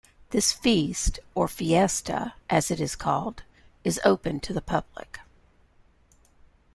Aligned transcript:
This 0.31 0.51
feast, 0.51 1.19
or 1.35 1.47
"fiesta", 1.47 2.33
as 2.49 2.71
it 2.71 2.79
is 2.81 2.95
called, 2.95 3.43
is 3.83 3.99
open 4.03 4.39
to 4.39 4.51
the 4.51 4.59
public. 4.59 5.19